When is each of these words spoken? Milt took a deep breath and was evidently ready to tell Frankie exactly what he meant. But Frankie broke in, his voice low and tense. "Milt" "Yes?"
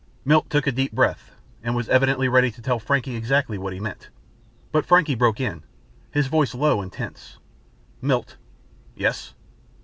Milt 0.25 0.49
took 0.49 0.65
a 0.65 0.71
deep 0.71 0.93
breath 0.93 1.29
and 1.61 1.75
was 1.75 1.87
evidently 1.87 2.27
ready 2.27 2.49
to 2.49 2.61
tell 2.63 2.79
Frankie 2.79 3.15
exactly 3.15 3.59
what 3.59 3.71
he 3.71 3.79
meant. 3.79 4.09
But 4.71 4.83
Frankie 4.83 5.13
broke 5.13 5.39
in, 5.39 5.61
his 6.09 6.25
voice 6.25 6.55
low 6.55 6.81
and 6.81 6.91
tense. 6.91 7.37
"Milt" 8.01 8.37
"Yes?" 8.95 9.35